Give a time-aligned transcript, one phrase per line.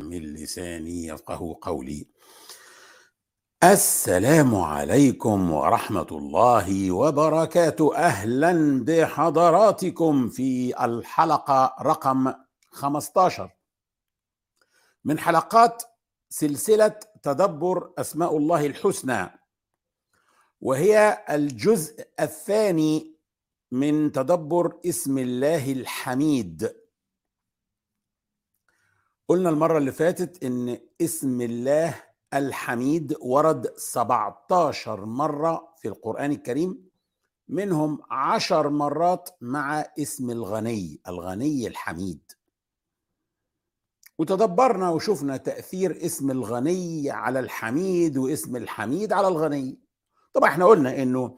[0.00, 2.06] من لساني يفقه قولي.
[3.64, 7.96] السلام عليكم ورحمة الله وبركاته.
[7.96, 12.32] أهلا بحضراتكم في الحلقة رقم
[12.70, 13.56] 15
[15.04, 15.82] من حلقات
[16.28, 19.30] سلسلة تدبر أسماء الله الحسنى
[20.60, 23.16] وهي الجزء الثاني
[23.72, 26.85] من تدبر اسم الله الحميد.
[29.28, 31.94] قلنا المرة اللي فاتت إن اسم الله
[32.34, 36.86] الحميد ورد 17 مرة في القرآن الكريم
[37.48, 42.32] منهم عشر مرات مع اسم الغني الغني الحميد.
[44.18, 49.78] وتدبرنا وشفنا تأثير اسم الغني على الحميد واسم الحميد على الغني.
[50.32, 51.36] طبعا إحنا قلنا إنه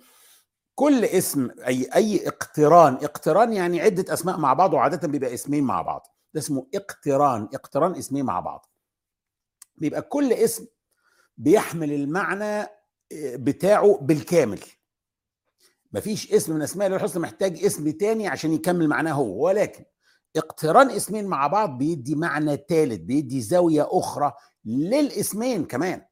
[0.75, 5.83] كل اسم أي أي اقتران اقتران يعني عدة أسماء مع بعض وعادة بيبقى اسمين مع
[5.83, 6.18] بعض.
[6.35, 7.49] ده اسمه اقتران.
[7.55, 8.67] اقتران اسمين مع بعض.
[9.77, 10.67] بيبقى كل اسم
[11.37, 12.69] بيحمل المعنى
[13.35, 14.61] بتاعه بالكامل.
[15.93, 19.47] مفيش اسم من أسماء الله الحسنى محتاج اسم تاني عشان يكمل معناه هو.
[19.47, 19.85] ولكن
[20.37, 24.33] اقتران اسمين مع بعض بيدي معنى ثالث بيدي زاوية أخرى
[24.65, 26.05] للاسمين كمان.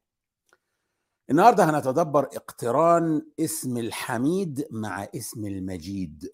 [1.30, 6.32] النهارده هنتدبر اقتران اسم الحميد مع اسم المجيد.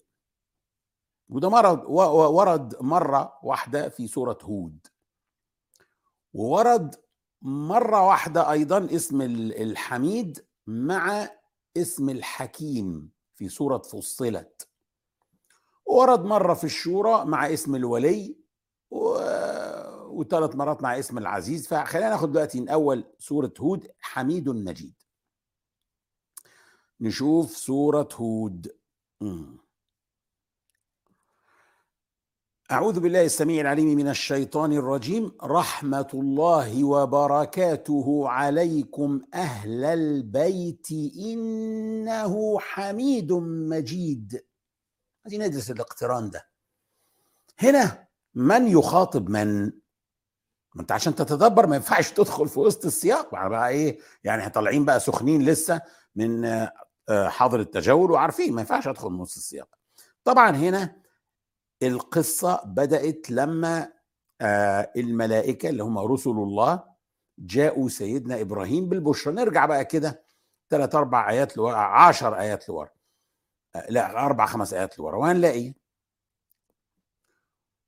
[1.33, 4.87] وده مرض ورد مرة واحدة في سورة هود.
[6.33, 6.95] وورد
[7.41, 11.29] مرة واحدة أيضا اسم الحميد مع
[11.77, 14.69] اسم الحكيم في سورة فصلت.
[15.85, 18.37] ورد مرة في الشورى مع اسم الولي
[18.91, 19.17] و...
[20.19, 21.67] وثلاث مرات مع اسم العزيز.
[21.67, 24.93] فخلينا ناخد دلوقتي من أول سورة هود حميد مجيد.
[27.01, 28.77] نشوف سورة هود.
[32.71, 35.31] أعوذ بالله السميع العليم من الشيطان الرجيم.
[35.43, 40.87] رحمة الله وبركاته عليكم أهل البيت.
[41.25, 44.45] إنه حميد مجيد.
[45.25, 46.47] عايزين ندرس الاقتران ده.
[47.59, 49.63] هنا من يخاطب من؟
[50.75, 53.47] ما انت عشان تتدبر ما ينفعش تدخل في وسط السياق.
[53.47, 55.81] بقى إيه؟ يعني طالعين بقى سخنين لسه
[56.15, 56.67] من
[57.09, 59.69] حاضر التجول وعارفين ما ينفعش أدخل من وسط السياق.
[60.23, 61.02] طبعا هنا
[61.87, 63.93] القصة بدأت لما
[64.41, 66.83] آه الملائكة اللي هم رسل الله
[67.39, 69.33] جاءوا سيدنا إبراهيم بالبشرى.
[69.33, 70.25] نرجع بقى كده
[70.69, 72.89] ثلاث أربع آيات لورا عشر آيات لورا.
[73.75, 75.17] آه لا أربع خمس آيات لورا.
[75.17, 75.73] وهنلاقي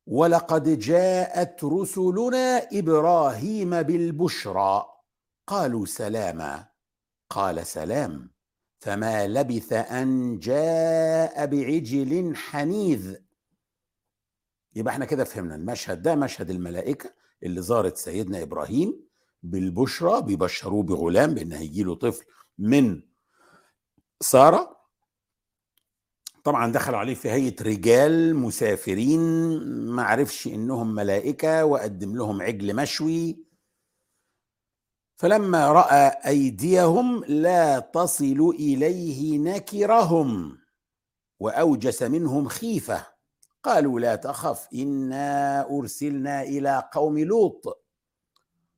[0.07, 4.85] ولقد جاءت رسلنا إبراهيم بالبشرى.
[5.47, 6.67] قالوا سلاما
[7.29, 8.31] قال سلام.
[8.79, 13.24] فما لبث أن جاء بعجل حنيذ.
[14.75, 17.13] يبقى إحنا كده فهمنا المشهد ده مشهد الملائكة
[17.43, 19.05] اللي زارت سيدنا إبراهيم
[19.43, 22.25] بالبشرى بيبشروه بغلام بأن هيجي له طفل
[22.57, 23.01] من
[24.21, 24.75] سارة.
[26.43, 29.19] طبعا دخلوا عليه في هيئة رجال مسافرين
[29.87, 33.45] ما عرفش إنهم ملائكة وقدم لهم عجل مشوي.
[35.17, 40.57] فلما رأى أيديهم لا تصل إليه نكرهم
[41.39, 43.14] وأوجس منهم خيفة.
[43.65, 47.85] قالوا لا تخف إنا أرسلنا إلى قوم لوط.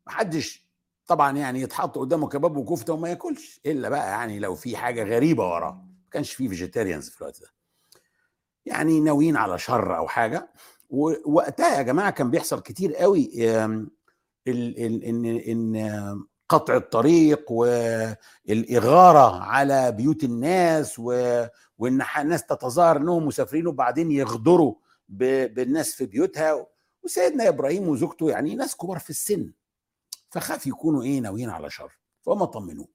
[0.08, 0.68] محدش
[1.08, 5.50] طبعا يعني يتحط قدامه كباب وكفتة وما ياكلش إلا بقى يعني لو في حاجة غريبة
[5.50, 5.72] وراه.
[5.72, 7.47] ما كانش في فيجيتيريانز في الوقت ده.
[8.66, 10.50] يعني ناويين على شر أو حاجة.
[10.90, 13.31] ووقتها يا جماعة كان بيحصل كتير قوي
[14.47, 21.12] ان إن قطع الطريق والاغاره على بيوت الناس و...
[21.78, 24.76] وإن الناس تتظاهر إنهم مسافرين وبعدين يغدروا.
[25.10, 26.68] بالناس في بيوتها.
[27.04, 29.54] وسيدنا إبراهيم وزوجته يعني ناس كبار في السن.
[30.32, 31.98] فخاف يكونوا إيه ناويين على شر.
[32.22, 32.88] فهم طمنوه.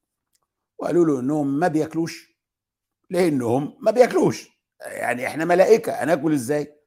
[0.79, 2.33] وقالوا له إنهم ما بياكلوش.
[3.11, 4.49] لانهم ما بياكلوش؟
[4.81, 6.79] يعني إحنا ملائكة هناكل إزاي؟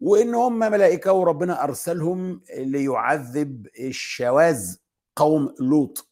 [0.00, 4.76] وإن هم ملائكة وربنا أرسلهم ليعذب الشواذ
[5.16, 6.08] قوم لوط.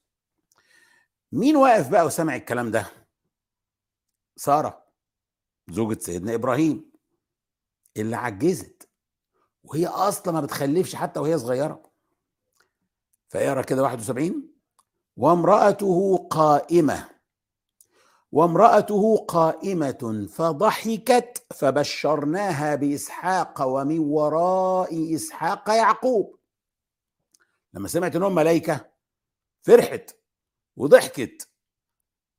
[1.32, 2.86] مين واقف بقى وسمع الكلام ده؟
[4.36, 4.79] سارة.
[5.68, 6.90] زوجة سيدنا إبراهيم
[7.96, 8.88] اللي عجزت
[9.64, 11.90] وهي أصلا ما بتخلفش حتى وهي صغيرة.
[13.28, 14.50] فيقرا كده 71
[15.16, 17.10] وامرأته قائمة
[18.32, 26.38] وامرأته قائمة فضحكت فبشرناها بإسحاق ومن وراء إسحاق يعقوب.
[27.74, 28.90] لما سمعت إنهم ملائكة
[29.62, 30.10] فرحت
[30.76, 31.49] وضحكت.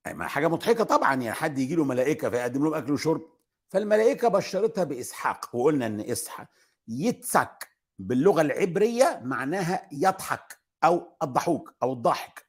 [0.07, 3.30] ما حاجة مضحكة طبعا يعني حد يجي له ملائكة فيقدم لهم أكل وشرب.
[3.69, 6.48] فالملائكة بشرتها بإسحاق وقلنا إن إسحاق
[6.88, 7.68] يتسك
[8.00, 12.45] باللغة العبرية معناها يضحك أو الضحوك أو الضاحك.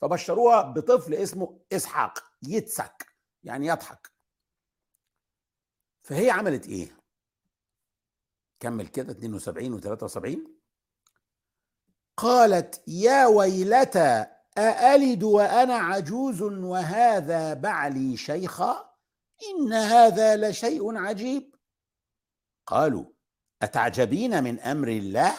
[0.00, 3.06] فبشروها بطفل اسمه إسحاق يتسك
[3.44, 4.10] يعني يضحك.
[6.02, 6.96] فهي عملت إيه؟
[8.60, 10.38] كمل كده 72 و73
[12.16, 14.26] قالت يا ويلتى
[14.58, 18.90] أألد وأنا عجوز وهذا بعلي شيخا؟
[19.50, 21.54] إن هذا لشيء عجيب.
[22.66, 23.04] قالوا
[23.62, 25.32] أتعجبين من أمر الله؟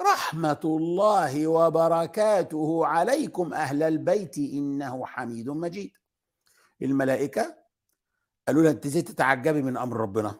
[0.00, 5.92] رحمة الله وبركاته عليكم أهل البيت إنه حميد مجيد.
[6.82, 7.56] الملائكة
[8.46, 10.34] قالوا لها أنت إزاي تتعجبي من أمر ربنا؟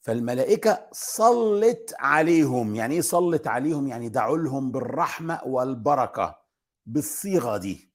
[0.00, 2.74] فالملائكة صلت عليهم.
[2.74, 6.45] يعني إيه صلت عليهم؟ يعني دعوا لهم بالرحمة والبركة.
[6.86, 7.90] بالصيغة دي.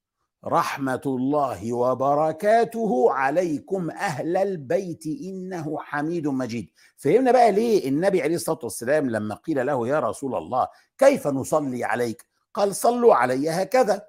[0.46, 6.70] رحمة الله وبركاته عليكم أهل البيت إنه حميد مجيد.
[6.98, 10.68] فهمنا بقى ليه النبي عليه الصلاة والسلام لما قيل له يا رسول الله
[10.98, 14.08] كيف نصلي عليك؟ قال صلوا علي هكذا.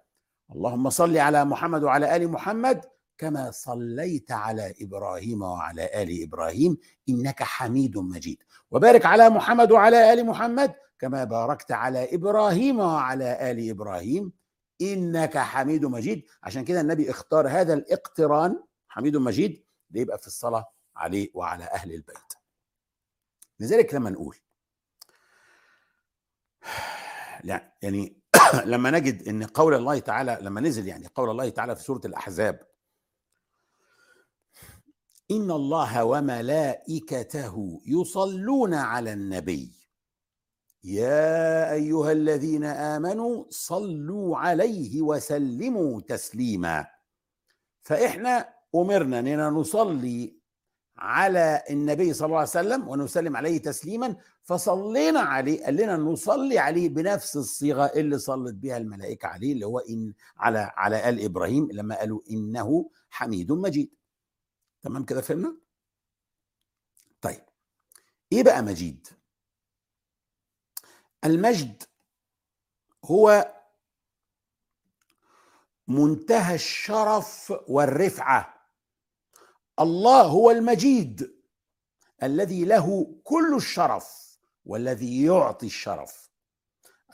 [0.55, 2.85] اللهم صل على محمد وعلى آل محمد
[3.19, 6.77] كما صليت على إبراهيم وعلى آل إبراهيم
[7.09, 8.39] إنك حميد مجيد.
[8.71, 14.33] وبارك على محمد وعلى آل محمد كما باركت على إبراهيم وعلى آل إبراهيم
[14.83, 16.27] إنك حميد مجيد.
[16.43, 22.33] عشان كده النبي اختار هذا الاقتران حميد مجيد ليبقى في الصلاة عليه وعلى أهل البيت.
[23.61, 24.37] لذلك لما نقول
[27.83, 28.23] يعني
[28.65, 32.61] لما نجد إن قول الله تعالى لما نزل يعني قول الله تعالى في سورة الأحزاب
[35.31, 39.82] إن الله وملائكته يصلون على النبي.
[40.85, 46.87] يا أيها الذين آمنوا صلوا عليه وسلموا تسليما.
[47.83, 50.43] فإحنا أمرنا أننا نصلي
[50.99, 56.89] على النبي صلى الله عليه وسلم ونسلم عليه تسليما فصلينا عليه قال لنا نصلي عليه
[56.89, 61.99] بنفس الصيغة اللي صلت بها الملائكة عليه اللي هو إن على على آل إبراهيم لما
[61.99, 63.91] قالوا إنه حميد مجيد.
[64.83, 65.57] تمام كده فهمنا؟
[67.21, 67.41] طيب
[68.33, 69.07] إيه بقى مجيد؟
[71.25, 71.83] المجد
[73.05, 73.55] هو
[75.89, 78.55] منتهى الشرف والرفعة.
[79.81, 81.43] الله هو المجيد
[82.23, 86.31] الذي له كل الشرف والذي يعطي الشرف.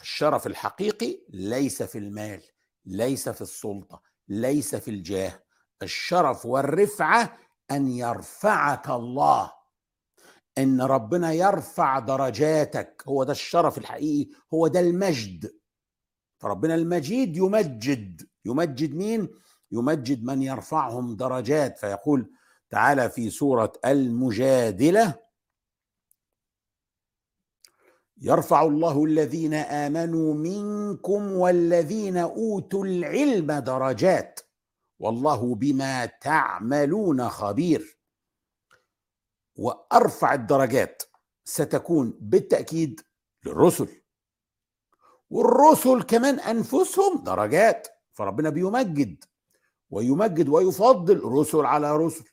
[0.00, 2.42] الشرف الحقيقي ليس في المال
[2.84, 5.42] ليس في السلطة ليس في الجاه.
[5.82, 7.38] الشرف والرفعة
[7.70, 9.57] أن يرفعك الله.
[10.58, 13.04] إن ربنا يرفع درجاتك.
[13.08, 14.30] هو ده الشرف الحقيقي.
[14.54, 15.52] هو ده المجد.
[16.38, 18.28] فربنا المجيد يمجد.
[18.44, 19.28] يمجد مين؟
[19.72, 21.78] يمجد من يرفعهم درجات.
[21.78, 22.32] فيقول
[22.70, 25.14] تعالى في سورة المجادلة
[28.20, 34.40] يرفع الله الذين آمنوا منكم والذين أوتوا العلم درجات.
[34.98, 37.97] والله بما تعملون خبير.
[39.58, 41.02] وأرفع الدرجات
[41.44, 43.00] ستكون بالتأكيد
[43.44, 43.88] للرسل.
[45.30, 49.24] والرسل كمان أنفسهم درجات فربنا بيمجد
[49.90, 52.24] ويمجد ويفضل رسل على رسل.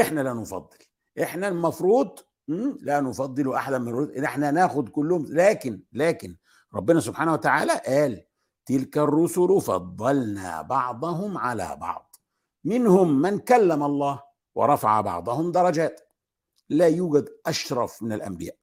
[0.00, 0.78] إحنا لا نفضل.
[1.22, 2.18] إحنا المفروض
[2.80, 4.24] لا نفضل أحدا من الرسل.
[4.24, 5.26] إحنا ناخد كلهم.
[5.28, 6.36] لكن لكن
[6.74, 8.24] ربنا سبحانه وتعالى قال
[8.66, 12.16] تلك الرسل فضلنا بعضهم على بعض.
[12.64, 14.22] منهم من كلم الله
[14.54, 16.00] ورفع بعضهم درجات.
[16.68, 18.56] لا يوجد أشرف من الأنبياء.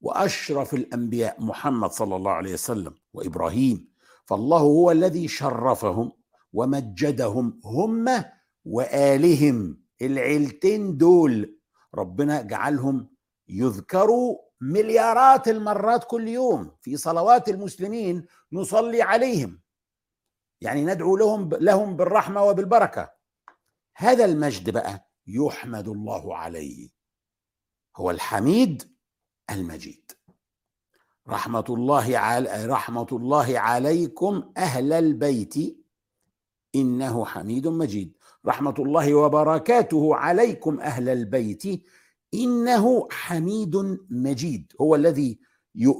[0.00, 3.88] وأشرف الأنبياء محمد صلى الله عليه وسلم وإبراهيم
[4.26, 6.12] فالله هو الذي شرفهم
[6.52, 8.24] ومجدهم هم
[8.64, 11.58] وآلهم العيلتين دول.
[11.94, 13.10] ربنا جعلهم
[13.48, 19.60] يذكروا مليارات المرات كل يوم في صلوات المسلمين نصلي عليهم.
[20.60, 23.10] يعني ندعو لهم لهم بالرحمة وبالبركة.
[23.96, 26.88] هذا المجد بقى يحمد الله عليه.
[27.96, 28.96] هو الحميد
[29.50, 30.12] المجيد.
[31.28, 35.78] رحمة الله على رحمة الله عليكم أهل البيت.
[36.74, 38.16] إنه حميد مجيد.
[38.46, 41.84] رحمة الله وبركاته عليكم أهل البيت.
[42.34, 43.76] إنه حميد
[44.10, 44.72] مجيد.
[44.80, 45.38] هو الذي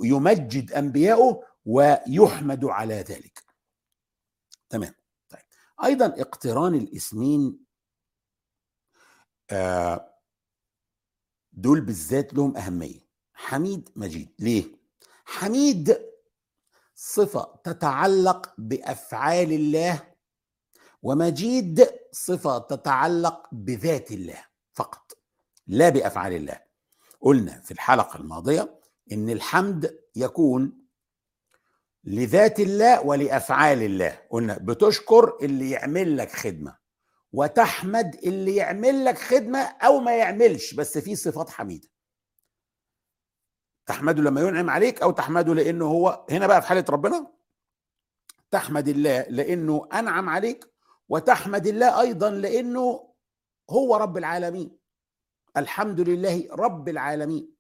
[0.04, 3.44] يمجد أنبياءه ويحمد على ذلك.
[4.68, 4.94] تمام.
[5.28, 5.40] طيب.
[5.85, 7.68] أيضا اقتران الاسمين
[11.52, 13.09] دول بالذات لهم أهمية.
[13.35, 14.64] حميد مجيد ليه؟
[15.25, 15.99] حميد
[16.95, 20.02] صفة تتعلق بأفعال الله
[21.02, 25.19] ومجيد صفة تتعلق بذات الله فقط
[25.67, 26.61] لا بأفعال الله.
[27.21, 28.81] قلنا في الحلقة الماضية
[29.12, 30.78] إن الحمد يكون
[32.05, 34.19] لذات الله ولأفعال الله.
[34.31, 36.77] قلنا بتشكر اللي يعمل لك خدمة.
[37.32, 41.88] وتحمد اللي يعمل لك خدمة أو ما يعملش بس في صفات حميدة.
[43.87, 47.32] تحمده لما ينعم عليك أو تحمده لأنه هو هنا بقى في حالة ربنا؟
[48.50, 50.64] تحمد الله لأنه أنعم عليك
[51.08, 53.14] وتحمد الله أيضا لأنه
[53.70, 54.78] هو رب العالمين.
[55.56, 57.54] الحمد لله رب العالمين.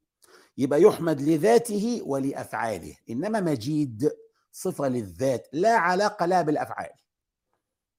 [0.58, 2.96] يبقى يحمد لذاته ولأفعاله.
[3.10, 4.10] إنما مجيد
[4.52, 6.90] صفة للذات لا علاقة لها بالأفعال.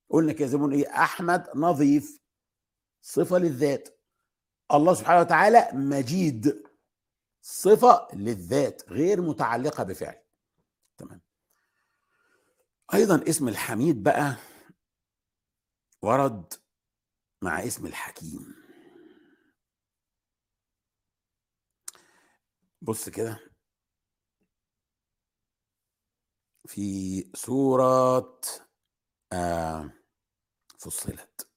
[0.10, 2.20] قلنا كده زي إيه؟ أحمد نظيف
[3.02, 4.00] صفة للذات.
[4.74, 6.68] الله سبحانه وتعالى مجيد
[7.42, 10.22] صفة للذات غير متعلقة بفعل.
[10.98, 11.22] تمام.
[12.94, 14.36] أيضا اسم الحميد بقى
[16.02, 16.54] ورد
[17.42, 18.56] مع اسم الحكيم.
[22.82, 23.40] بص كده.
[26.68, 28.42] في سورة
[29.34, 29.99] آه
[30.80, 31.48] فصلت.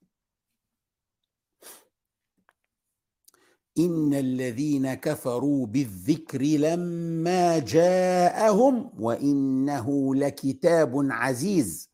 [3.79, 11.91] إن الذين كفروا بالذكر لما جاءهم وإنه لكتاب عزيز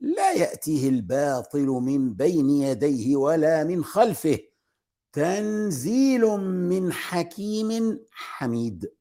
[0.00, 4.38] لا يأتيه الباطل من بين يديه ولا من خلفه
[5.12, 6.20] تنزيل
[6.70, 8.92] من حكيم حميد.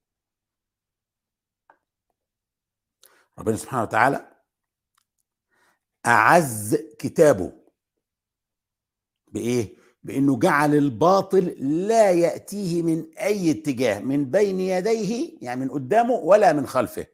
[3.39, 4.30] ربنا سبحانه وتعالى
[6.05, 7.51] أعز كتابه.
[9.27, 11.45] بإيه؟ بأنه جعل الباطل
[11.87, 17.07] لا يأتيه من أي اتجاه من بين يديه يعني من قدامه ولا من خلفه.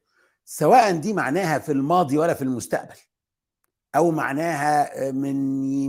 [0.46, 2.96] سواء دي معناها في الماضي ولا في المستقبل.
[3.96, 5.36] أو معناها من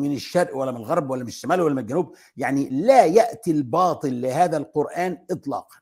[0.00, 2.14] من الشرق ولا من الغرب ولا من الشمال ولا من الجنوب.
[2.37, 5.76] يعني لا يأتي الباطل لهذا القرآن اطلاقا.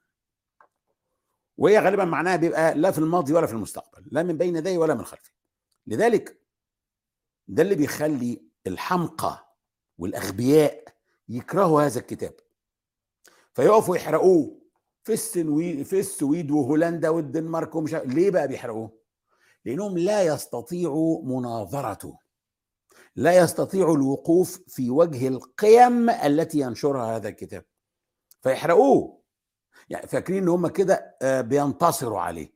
[1.58, 4.94] وهي غالبا معناها بيبقى لا في الماضي ولا في المستقبل لا من بين يديه ولا
[4.94, 5.30] من خلفه.
[5.87, 6.45] لذلك
[7.48, 9.56] ده اللي بيخلي الحمقى
[9.98, 10.84] والأغبياء
[11.28, 12.34] يكرهوا هذا الكتاب.
[13.54, 14.58] فيقفوا يحرقوه
[15.02, 18.98] في السويد في السويد وهولندا والدنمارك ومش ليه بقى بيحرقوه؟
[19.64, 22.18] لأنهم لا يستطيعوا مناظرته.
[23.16, 27.64] لا يستطيعوا الوقوف في وجه القيم التي ينشرها هذا الكتاب.
[28.42, 29.22] فيحرقوه.
[29.88, 32.55] يعني فاكرين إن هم كده بينتصروا عليه.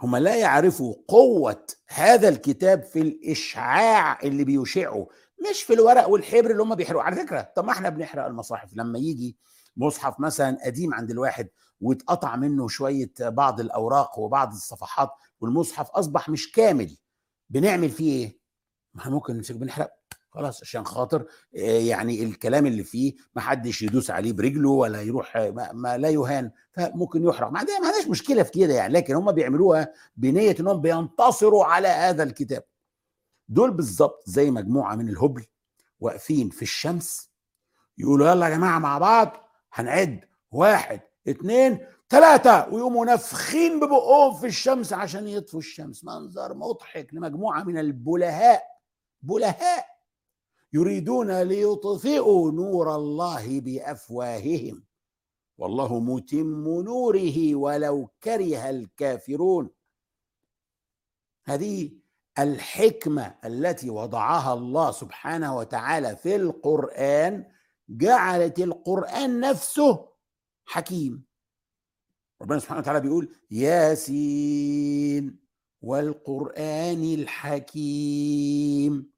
[0.00, 5.08] هم لا يعرفوا قوة هذا الكتاب في الإشعاع اللي بيشعه
[5.50, 8.70] مش في الورق والحبر اللي هم بيحرقوا على فكرة طب ما إحنا بنحرق المصاحف.
[8.74, 9.36] لما يجي
[9.76, 11.48] مصحف مثلا قديم عند الواحد
[11.80, 16.96] واتقطع منه شوية بعض الأوراق وبعض الصفحات والمصحف أصبح مش كامل
[17.50, 18.38] بنعمل فيه إيه؟
[18.94, 19.97] ما ممكن نمسك بنحرقه.
[20.38, 25.72] خلاص عشان خاطر يعني الكلام اللي فيه ما حدش يدوس عليه برجله ولا يروح ما,
[25.72, 27.48] ما لا يهان فممكن يحرق.
[27.50, 32.64] ما عندناش مشكلة في كده يعني لكن هم بيعملوها بنية إنهم بينتصروا على هذا الكتاب.
[33.48, 35.46] دول بالظبط زي مجموعة من الهبل
[36.00, 37.30] واقفين في الشمس
[37.98, 40.20] يقولوا يلا يا جماعة مع بعض هنعد
[40.52, 41.78] واحد اتنين
[42.10, 46.04] ثلاثة ويقوموا نافخين ببقهم في الشمس عشان يطفوا الشمس.
[46.04, 48.62] منظر مضحك لمجموعة من البلهاء
[49.22, 49.97] بلهاء.
[50.72, 54.84] يريدون ليطفئوا نور الله بأفواههم.
[55.58, 59.70] والله متم نوره ولو كره الكافرون.
[61.44, 61.90] هذه
[62.38, 67.44] الحكمة التي وضعها الله سبحانه وتعالى في القرآن
[67.88, 70.08] جعلت القرآن نفسه
[70.64, 71.24] حكيم.
[72.42, 75.38] ربنا سبحانه وتعالى بيقول ياسين
[75.82, 79.12] والقرآن الحكيم.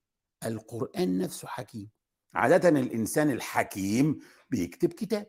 [0.47, 1.90] القرآن نفسه حكيم.
[2.35, 4.18] عادة الإنسان الحكيم
[4.50, 5.26] بيكتب كتاب.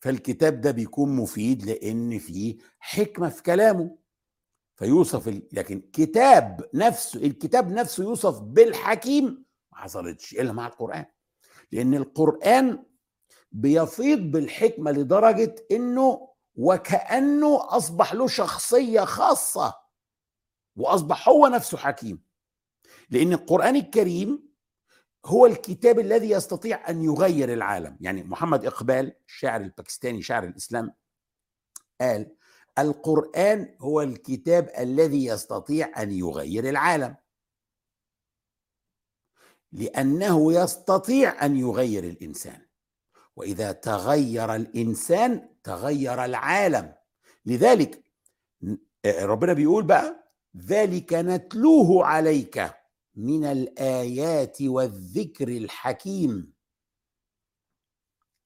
[0.00, 3.98] فالكتاب ده بيكون مفيد لأن فيه حكمة في كلامه.
[4.76, 5.48] فيوصف ال...
[5.52, 11.04] لكن كتاب نفسه الكتاب نفسه يوصف بالحكيم ما حصلتش إلا مع القرآن.
[11.72, 12.84] لأن القرآن
[13.52, 19.74] بيفيض بالحكمة لدرجة إنه وكأنه أصبح له شخصية خاصة
[20.76, 22.22] وأصبح هو نفسه حكيم.
[23.10, 24.54] لأن القرآن الكريم
[25.26, 27.96] هو الكتاب الذي يستطيع أن يغير العالم.
[28.00, 30.94] يعني محمد إقبال الشاعر الباكستاني شاعر الإسلام
[32.00, 32.36] قال
[32.78, 37.16] القرآن هو الكتاب الذي يستطيع أن يغير العالم.
[39.72, 42.60] لأنه يستطيع أن يغير الإنسان.
[43.36, 46.94] وإذا تغير الإنسان تغير العالم.
[47.46, 48.04] لذلك
[49.06, 52.70] ربنا بيقول بقى ذلك نتلوه عليك.
[53.16, 56.52] من الآيات والذكر الحكيم.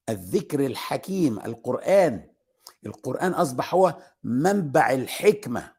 [0.09, 2.29] الذكر الحكيم القرآن.
[2.85, 5.75] القرآن أصبح هو منبع الحكمة.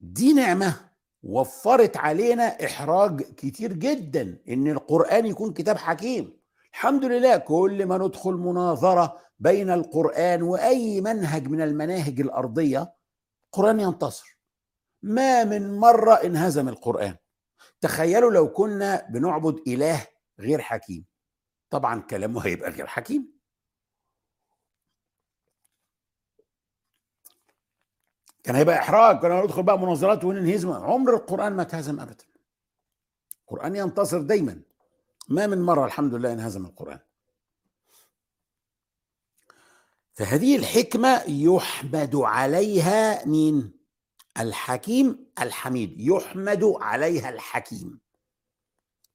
[0.00, 0.90] دي نعمة
[1.22, 6.38] وفرت علينا إحراج كتير جدا إن القرآن يكون كتاب حكيم.
[6.72, 12.94] الحمد لله كل ما ندخل مناظرة بين القرآن وأي منهج من المناهج الأرضية
[13.46, 14.33] القرآن ينتصر.
[15.04, 17.16] ما من مرة انهزم القرآن.
[17.80, 20.06] تخيلوا لو كنا بنعبد إله
[20.40, 21.04] غير حكيم.
[21.70, 23.34] طبعا كلامه هيبقى غير حكيم.
[28.42, 29.18] كان هيبقى إحراج.
[29.18, 30.70] كنا ندخل بقى مناظرات وننهزم.
[30.70, 32.24] عمر القرآن ما اتهزم ابدا.
[33.40, 34.60] القرآن ينتصر دايما.
[35.28, 37.00] ما من مرة الحمد لله انهزم القرآن.
[40.12, 43.83] فهذه الحكمة يحمد عليها مين؟
[44.38, 48.00] الحكيم الحميد يحمد عليها الحكيم.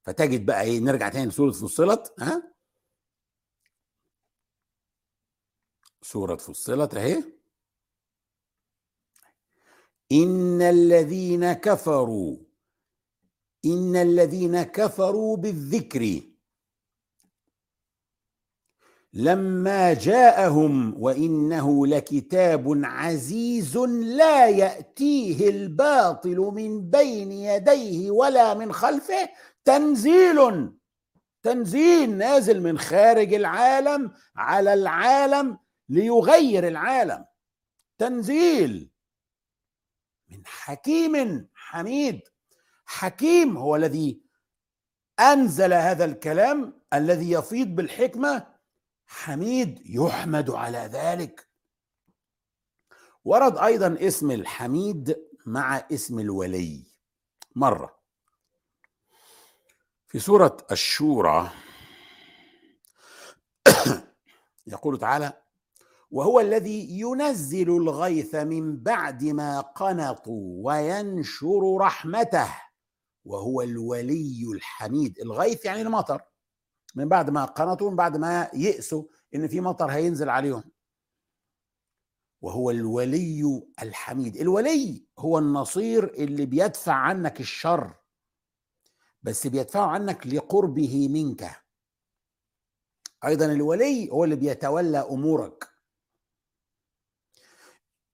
[0.04, 2.54] فتجد بقى إيه نرجع تاني لسورة فصلت ها؟
[6.02, 7.24] سورة فصلت أهي.
[10.12, 12.38] ان الذين كفروا
[13.66, 16.22] ان الذين كفروا بالذكر
[19.14, 29.30] لما جاءهم وإنه لكتاب عزيز لا يأتيه الباطل من بين يديه ولا من خلفه
[29.66, 30.70] تنزيل
[31.44, 35.58] تنزيل نازل من خارج العالم على العالم
[35.90, 37.26] ليغير العالم.
[37.98, 38.90] تنزيل
[40.30, 42.22] من حكيم حميد.
[42.86, 44.22] حكيم هو الذي
[45.20, 48.59] أنزل هذا الكلام الذي يفيض بالحكمة
[49.12, 51.50] حميد يحمد على ذلك.
[53.26, 56.84] ورد أيضا اسم الحميد مع اسم الولي
[57.56, 58.00] مرة.
[60.08, 61.50] في سورة الشورى
[64.68, 65.42] يقول تعالى
[66.12, 72.56] وهو الذي ينزل الغيث من بعد ما قنطوا وينشر رحمته
[73.26, 75.20] وهو الولي الحميد.
[75.20, 76.22] الغيث يعني المطر.
[76.96, 79.04] من بعد ما قنطوا من بعد ما يئسوا
[79.36, 80.64] إن في مطر هينزل عليهم.
[82.42, 84.38] وهو الولي الحميد.
[84.38, 87.96] الولي هو النصير اللي بيدفع عنك الشر
[89.24, 91.52] بس بيدفعه عنك لقربه منك.
[93.26, 95.70] أيضا الولي هو اللي بيتولى أمورك.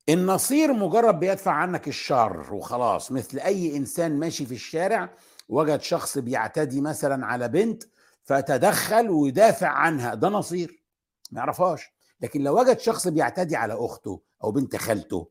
[0.09, 5.17] النصير مجرد بيدفع عنك الشر وخلاص مثل أي إنسان ماشي في الشارع
[5.49, 7.83] وجد شخص بيعتدي مثلا على بنت
[8.25, 10.13] فتدخل ويدافع عنها.
[10.15, 10.83] ده نصير.
[11.31, 11.91] ما يعرفهاش.
[12.21, 15.29] لكن لو وجد شخص بيعتدي على أخته أو بنت خالته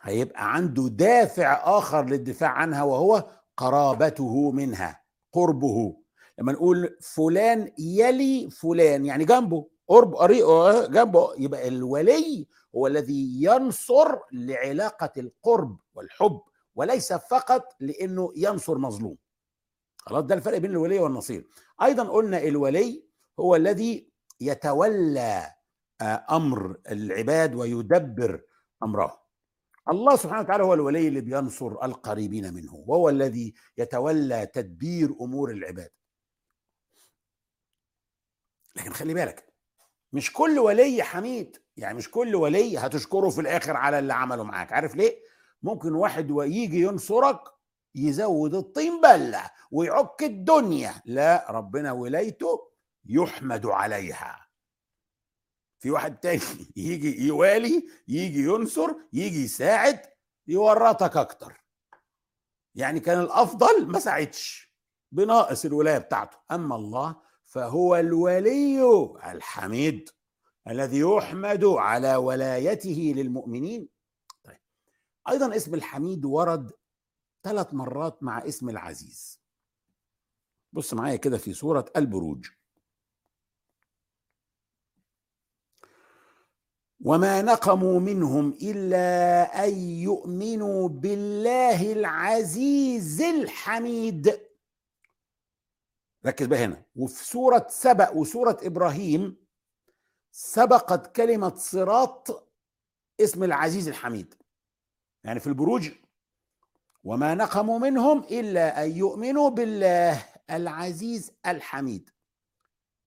[0.00, 5.96] هيبقى عنده دافع آخر للدفاع عنها وهو قرابته منها قربه.
[6.38, 14.18] لما نقول فلان يلي فلان يعني جنبه قرب قريبه جنبه يبقى الولي هو الذي ينصر
[14.32, 16.40] لعلاقة القرب والحب
[16.74, 19.16] وليس فقط لأنه ينصر مظلوم.
[20.06, 21.48] خلاص ده الفرق بين الولي والنصير.
[21.82, 23.04] أيضا قلنا الولي
[23.40, 25.54] هو الذي يتولى
[26.30, 28.42] أمر العباد ويدبر
[28.82, 29.24] أمره
[29.90, 35.90] الله سبحانه وتعالى هو الولي اللي بينصر القريبين منه وهو الذي يتولى تدبير أمور العباد.
[38.76, 39.54] لكن خلي بالك
[40.12, 44.72] مش كل ولي حميد يعني مش كل ولي هتشكره في الآخر على اللي عمله معاك.
[44.72, 45.18] عارف ليه؟
[45.62, 47.40] ممكن واحد يجي ينصرك
[47.94, 50.94] يزود الطين بله ويعك الدنيا.
[51.04, 52.70] لا ربنا ولايته
[53.04, 54.46] يحمد عليها.
[55.80, 60.00] في واحد تاني يجي يوالي يجي ينصر يجي يساعد
[60.46, 61.64] يورطك أكتر.
[62.74, 64.74] يعني كان الأفضل ما ساعدش
[65.12, 66.36] بناقص الولاية بتاعته.
[66.50, 68.82] أما الله فهو الولي
[69.26, 70.10] الحميد
[70.68, 73.88] الذي يحمد على ولايته للمؤمنين.
[74.44, 74.58] طيب
[75.28, 76.72] أيضا اسم الحميد ورد
[77.44, 79.40] ثلاث مرات مع اسم العزيز.
[80.72, 82.48] بص معايا كده في سوره البروج.
[87.00, 94.40] وما نقموا منهم إلا أن يؤمنوا بالله العزيز الحميد.
[96.26, 96.84] ركز بقى هنا.
[96.96, 99.46] وفي سوره سبأ وسوره إبراهيم
[100.32, 102.50] سبقت كلمة صراط
[103.20, 104.34] اسم العزيز الحميد.
[105.24, 105.90] يعني في البروج
[107.04, 112.10] وما نقموا منهم إلا أن يؤمنوا بالله العزيز الحميد.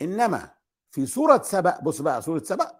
[0.01, 0.51] إنما
[0.91, 2.77] في سورة سبأ بص بقى سورة سبأ.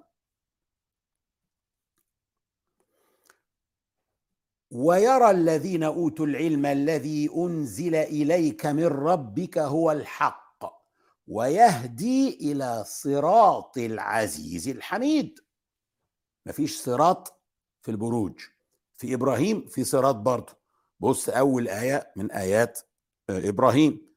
[4.71, 10.47] ويرى الذين أوتوا العلم الذي أنزل إليك من ربك هو الحق
[11.27, 15.39] ويهدي إلى صراط العزيز الحميد.
[16.45, 17.41] مفيش صراط
[17.81, 18.41] في البروج.
[18.97, 20.66] في إبراهيم في صراط برضه.
[20.99, 22.79] بص أول آية من آيات
[23.29, 24.07] آه، إبراهيم.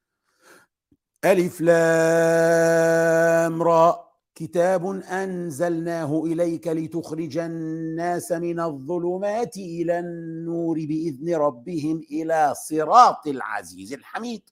[1.25, 4.11] ألف لام را.
[4.35, 14.49] كتاب أنزلناه إليك لتخرج الناس من الظلمات إلى النور بإذن ربهم إلى صراط العزيز الحميد.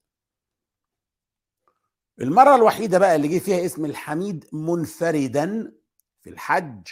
[2.22, 5.72] المرة الوحيدة بقى اللي جه فيها اسم الحميد منفردا
[6.22, 6.88] في الحج.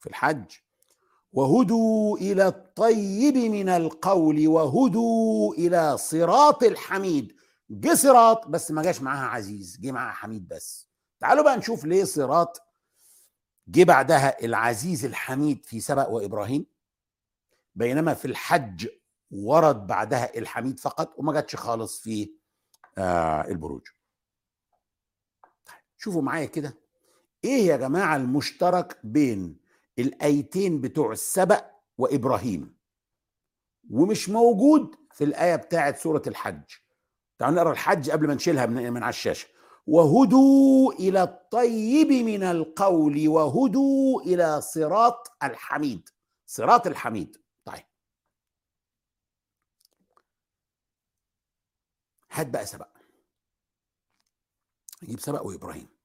[0.00, 0.44] في الحج.
[1.36, 7.36] وهدوا إلى الطيب من القول وهدوا إلى صراط الحميد.
[7.70, 10.88] جه صراط بس ما جاش معاها عزيز جه معاها حميد بس.
[11.20, 12.62] تعالوا بقى نشوف ليه صراط
[13.68, 16.66] جه بعدها العزيز الحميد في سبأ وإبراهيم.
[17.74, 18.88] بينما في الحج
[19.30, 22.30] ورد بعدها الحميد فقط وما جاتش خالص في
[22.98, 23.82] آه البروج.
[25.98, 26.76] شوفوا معايا كده.
[27.44, 29.65] إيه يا جماعة المشترك بين
[29.98, 32.76] الآيتين بتوع السبأ وإبراهيم.
[33.90, 36.62] ومش موجود في الآية بتاعة سورة الحج.
[37.38, 39.48] تعالوا نقرأ الحج قبل ما نشيلها من, من على الشاشة.
[39.86, 46.08] وهدوا إلى الطيب من القول وهدوا إلى صراط الحميد.
[46.46, 47.36] صراط الحميد.
[47.64, 47.84] طيب.
[52.30, 52.88] هات بقى سبق
[55.02, 55.95] نجيب سبق وإبراهيم.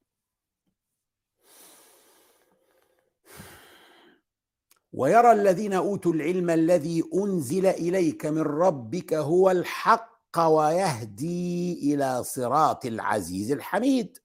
[4.93, 13.51] ويرى الذين أوتوا العلم الذي أنزل إليك من ربك هو الحق ويهدي إلى صراط العزيز
[13.51, 14.17] الحميد.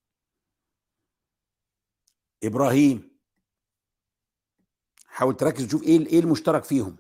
[2.45, 3.17] إبراهيم
[5.07, 6.97] حاول تركز تشوف إيه إيه المشترك فيهم.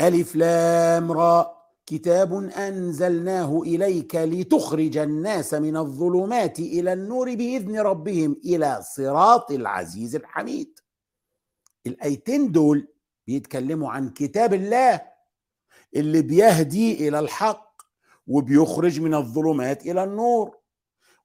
[0.00, 8.82] ألف لام را كتاب أنزلناه إليك لتخرج الناس من الظلمات إلى النور بإذن ربهم إلى
[8.82, 10.78] صراط العزيز الحميد.
[11.88, 12.88] الآيتين دول
[13.26, 15.00] بيتكلموا عن كتاب الله
[15.96, 17.82] اللي بيهدي إلى الحق
[18.26, 20.56] وبيخرج من الظلمات إلى النور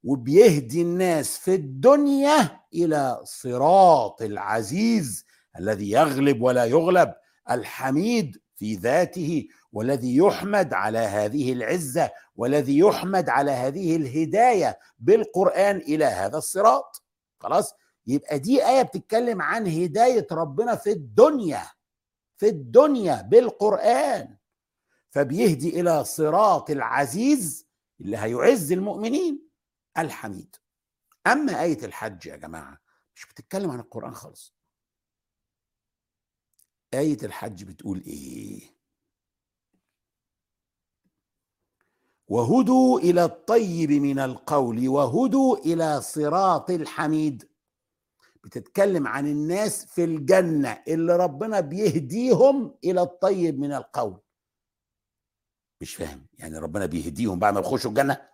[0.03, 5.25] وبيهدي الناس في الدنيا إلى صراط العزيز
[5.59, 7.13] الذي يغلب ولا يغلب
[7.51, 16.05] الحميد في ذاته والذي يحمد على هذه العزة والذي يحمد على هذه الهداية بالقرآن إلى
[16.05, 17.03] هذا الصراط.
[17.39, 17.73] خلاص؟
[18.07, 21.71] يبقى دي آية بتتكلم عن هداية ربنا في الدنيا
[22.37, 24.37] في الدنيا بالقرآن.
[25.09, 27.67] فبيهدي إلى صراط العزيز
[28.01, 29.49] اللي هيعز المؤمنين
[29.97, 30.55] الحميد.
[31.27, 32.79] أما آية الحج يا جماعة
[33.15, 34.55] مش بتتكلم عن القرآن خالص.
[36.93, 38.73] آية الحج بتقول إيه؟
[42.27, 47.49] وهدوا إلى الطيب من القول وهدوا إلى صراط الحميد.
[48.43, 54.19] بتتكلم عن الناس في الجنة اللي ربنا بيهديهم إلى الطيب من القول.
[55.81, 56.25] مش فاهم.
[56.33, 58.29] يعني ربنا بيهديهم بعد ما يخشوا الجنة؟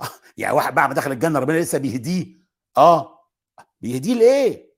[0.00, 2.26] آه يعني واحد بعد ما دخل الجنة ربنا لسه بيهديه؟
[2.76, 3.18] آه.
[3.80, 4.72] بيهديه لإيه؟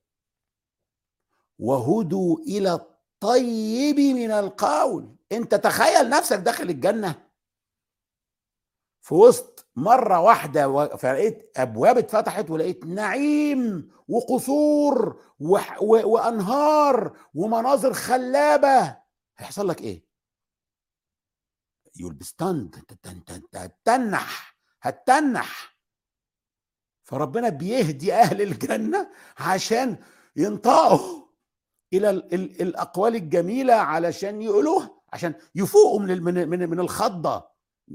[1.59, 5.17] وهدوا إلى الطيب من القول.
[5.33, 7.24] أنت تخيل نفسك داخل الجنة
[9.05, 15.23] في وسط مرة واحدة فلقيت أبواب اتفتحت ولقيت نعيم وقصور
[16.05, 18.97] وأنهار ومناظر خلابة.
[19.39, 20.05] هيحصل لك إيه؟
[21.97, 22.85] يول بستاند
[23.55, 25.77] هتتنح هتتنح.
[27.03, 29.97] فربنا بيهدي أهل الجنة عشان
[30.37, 31.27] ينطقوا
[31.93, 32.11] إلى
[32.61, 37.49] الأقوال الجميلة علشان يقولوها عشان يفوقوا من من من الخضة.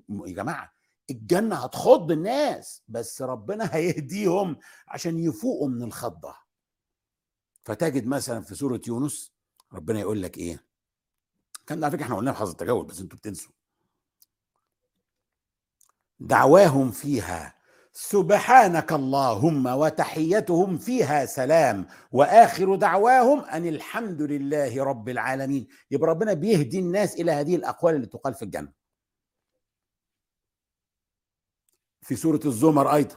[0.10, 0.79] يا جماعة
[1.10, 6.36] الجنة هتخض الناس بس ربنا هيهديهم عشان يفوقوا من الخضة.
[7.64, 9.34] فتجد مثلا في سورة يونس
[9.74, 10.66] ربنا يقول لك إيه؟
[11.68, 13.52] كان على فكرة إحنا قلناه في حظ التجاوز بس أنتوا بتنسوا.
[16.20, 17.56] دعواهم فيها
[17.94, 25.68] سبحانك اللهم وتحيتهم فيها سلام وآخر دعواهم أن الحمد لله رب العالمين.
[25.92, 28.79] يبقى ربنا بيهدي الناس إلى هذه الأقوال اللي تقال في الجنة.
[32.10, 33.16] في سورة الزمر أيضا.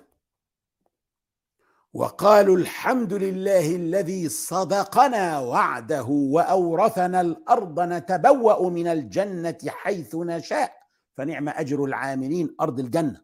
[1.93, 10.73] وقالوا الحمد لله الذي صدقنا وعده وأورثنا الأرض نتبوأ من الجنة حيث نشاء.
[11.17, 13.21] فنعم أجر العاملين أرض الجنة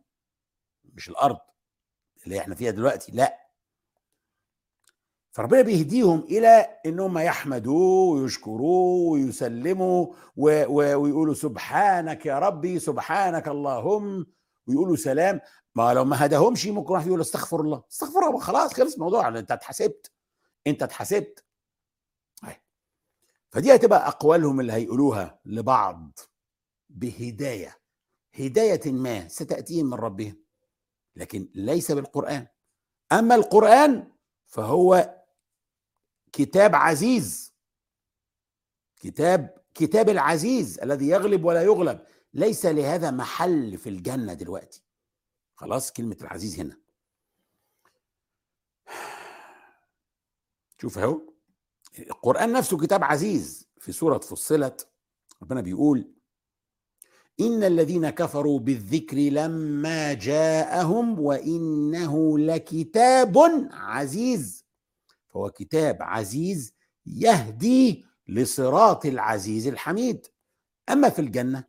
[0.94, 1.38] مش الأرض
[2.24, 3.38] اللي إحنا فيها دلوقتي لا.
[5.30, 14.26] فربنا بيهديهم إلى انهم يحمدوا ويشكروا ويسلموا ويقولوا سبحانك يا ربي سبحانك اللهم
[14.66, 15.40] ويقولوا سلام.
[15.78, 17.82] ما لو ما هداهمش ممكن واحد يقول استغفر الله.
[17.92, 19.28] استغفر الله خلاص خلص الموضوع.
[19.28, 20.12] انت اتحاسبت.
[20.66, 21.44] انت اتحاسبت.
[23.50, 26.18] فدي هتبقى أقوالهم اللي هيقولوها لبعض
[26.88, 27.78] بهداية.
[28.34, 30.36] هداية ما ستأتيهم من ربهم.
[31.16, 32.46] لكن ليس بالقرآن.
[33.12, 34.12] أما القرآن
[34.46, 35.14] فهو
[36.32, 37.54] كتاب عزيز.
[38.96, 42.00] كتاب كتاب العزيز الذي يغلب ولا يغلب.
[42.34, 44.87] ليس لهذا محل في الجنة دلوقتي.
[45.58, 46.76] خلاص كلمة العزيز هنا.
[50.80, 51.20] شوف اهو
[51.98, 54.88] القرآن نفسه كتاب عزيز في سورة فصلت
[55.42, 56.12] ربنا بيقول
[57.40, 63.38] إن الذين كفروا بالذكر لما جاءهم وإنه لكتاب
[63.72, 64.64] عزيز.
[65.28, 66.72] فهو كتاب عزيز
[67.06, 70.26] يهدي لصراط العزيز الحميد.
[70.88, 71.64] أما في الجنة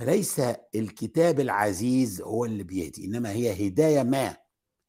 [0.00, 0.40] فليس
[0.74, 4.36] الكتاب العزيز هو اللي بيهدي إنما هي هداية ما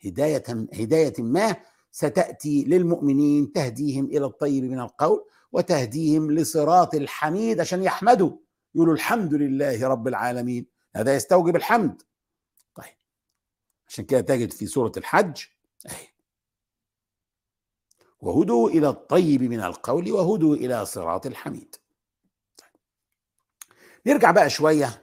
[0.05, 0.43] هداية
[0.73, 1.55] هداية ما
[1.91, 8.37] ستأتي للمؤمنين تهديهم إلى الطيب من القول وتهديهم لصراط الحميد عشان يحمدوا
[8.75, 10.67] يقولوا الحمد لله رب العالمين.
[10.95, 12.01] هذا يستوجب الحمد.
[12.75, 12.95] طيب.
[13.87, 15.43] عشان كده تجد في سورة الحج
[18.19, 21.75] وهدوا إلى الطيب من القول وهدوا إلى صراط الحميد.
[22.57, 22.81] طيب.
[24.05, 25.00] نرجع بقى شوية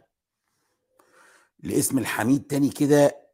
[1.60, 3.28] لاسم الحميد تاني كده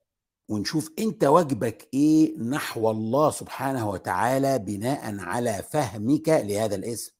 [0.49, 7.13] ونشوف انت واجبك إيه نحو الله سبحانه وتعالى بناء على فهمك لهذا الاسم.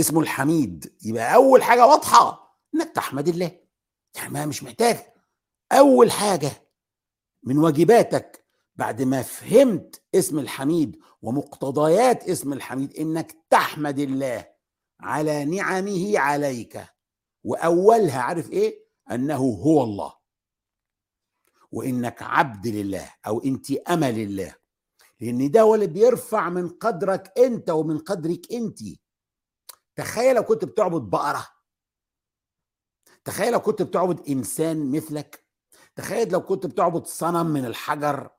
[0.00, 3.60] اسمه الحميد يبقى أول حاجة واضحة إنك تحمد الله.
[4.14, 4.96] يعني ما مش محتاج.
[5.72, 6.50] أول حاجة
[7.42, 8.44] من واجباتك
[8.76, 14.48] بعد ما فهمت اسم الحميد ومقتضيات اسم الحميد إنك تحمد الله
[15.00, 16.95] على نعمه عليك.
[17.46, 20.14] وأولها عارف إيه؟ أنه هو الله.
[21.72, 24.54] وإنك عبد لله أو انت امل لله.
[25.20, 28.78] لأن ده هو اللي بيرفع من قدرك أنت ومن قدرك أنت.
[29.96, 31.46] تخيل لو كنت بتعبد بقرة.
[33.24, 35.46] تخيل لو كنت بتعبد إنسان مثلك.
[35.96, 38.30] تخيل لو كنت بتعبد صنم من الحجر.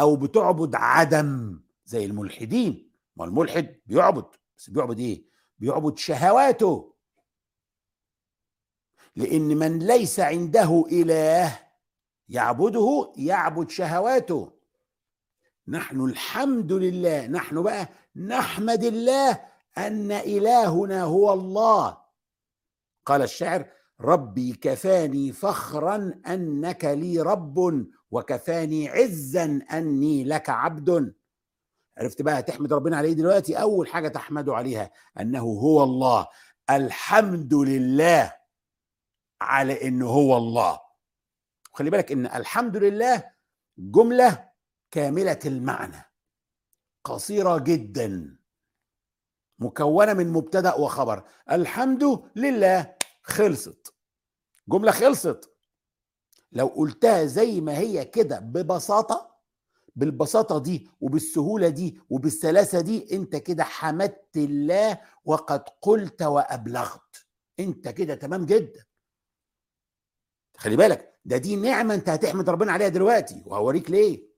[0.00, 2.92] أو بتعبد عدم زي الملحدين.
[3.16, 4.24] ما الملحد بيعبد.
[4.58, 5.26] بس بيعبد إيه؟
[5.58, 6.91] بيعبد شهواته.
[9.16, 11.58] لأن من ليس عنده إله
[12.28, 14.52] يعبده يعبد شهواته.
[15.68, 19.40] نحن الحمد لله نحن بقى نحمد الله
[19.78, 21.98] أن إلهنا هو الله.
[23.06, 23.66] قال الشاعر
[24.00, 31.14] ربي كفاني فخرا أنك لي رب وكفاني عزا أني لك عبد.
[31.98, 36.26] عرفت بقى تحمد ربنا عليه دلوقتي؟ أول حاجة تحمده عليها أنه هو الله.
[36.70, 38.41] الحمد لله.
[39.42, 40.80] على انه هو الله.
[41.72, 43.30] وخلي بالك إن الحمد لله
[43.78, 44.48] جملة
[44.90, 46.12] كاملة المعنى.
[47.04, 48.38] قصيرة جدا.
[49.58, 51.24] مكونة من مبتدأ وخبر.
[51.50, 53.94] الحمد لله خلصت.
[54.68, 55.50] جملة خلصت.
[56.52, 59.32] لو قلتها زي ما هي كده ببساطة
[59.96, 67.26] بالبساطة دي وبالسهولة دي وبالسلاسة دي أنت كده حمدت الله وقد قلت وأبلغت.
[67.60, 68.84] أنت كده تمام جدا.
[70.62, 73.42] خلي بالك ده دي نعمة انت هتحمد ربنا عليها دلوقتي.
[73.46, 74.32] وهوريك ليه.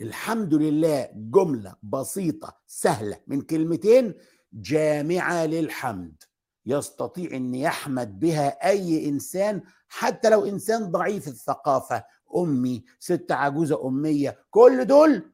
[0.00, 4.14] الحمد لله جملة بسيطة سهلة من كلمتين
[4.52, 6.22] جامعة للحمد.
[6.66, 12.04] يستطيع إن يحمد بها أي إنسان حتى لو إنسان ضعيف الثقافة
[12.36, 15.32] أمي ست عجوزة أمية كل دول.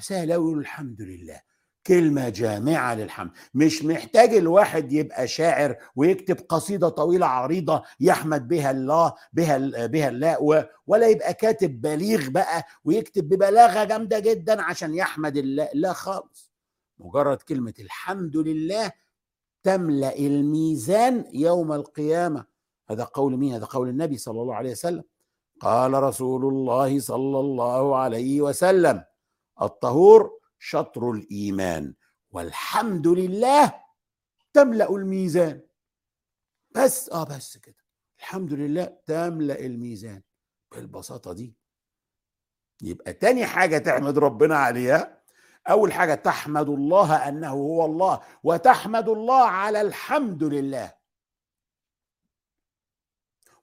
[0.00, 1.40] سهل قوي الحمد لله.
[1.88, 3.30] كلمة جامعة للحمد.
[3.54, 10.68] مش محتاج الواحد يبقى شاعر ويكتب قصيدة طويلة عريضة يحمد بها الله بها بها الله
[10.86, 15.68] ولا يبقى كاتب بليغ بقى ويكتب ببلاغة جامدة جدا عشان يحمد الله.
[15.74, 16.52] لا خالص.
[16.98, 18.92] مجرد كلمة الحمد لله
[19.62, 22.44] تملأ الميزان يوم القيامة.
[22.90, 25.04] هذا قول مين؟ هذا قول النبي صلى الله عليه وسلم.
[25.60, 29.04] قال رسول الله صلى الله عليه وسلم
[29.62, 31.94] الطهور شطر الإيمان
[32.30, 33.74] والحمد لله
[34.52, 35.60] تملأ الميزان.
[36.70, 37.84] بس آه بس كده.
[38.18, 40.22] الحمد لله تملأ الميزان.
[40.72, 41.56] بالبساطة دي.
[42.82, 45.22] يبقى تاني حاجة تحمد ربنا عليها.
[45.70, 50.98] أول حاجة تحمد الله أنه هو الله وتحمد الله على الحمد لله.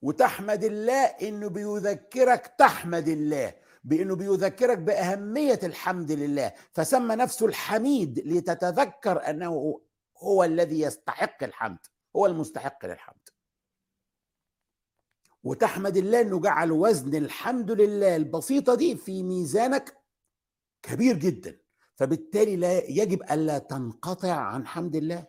[0.01, 3.53] وتحمد الله إنه بيذكرك تحمد الله.
[3.85, 9.81] بأنه بيذكرك بأهمية الحمد لله فسمى نفسه الحميد لتتذكر أنه
[10.17, 11.77] هو الذي يستحق الحمد
[12.15, 13.29] هو المستحق للحمد.
[15.43, 19.97] وتحمد الله إنه جعل وزن الحمد لله البسيطة دي في ميزانك
[20.83, 21.59] كبير جدا
[21.95, 25.27] فبالتالي لا يجب ألا تنقطع عن حمد الله.